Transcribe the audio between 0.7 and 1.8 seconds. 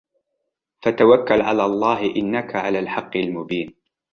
فتوكل على